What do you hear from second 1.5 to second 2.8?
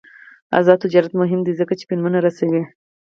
ځکه چې فلمونه رسوي.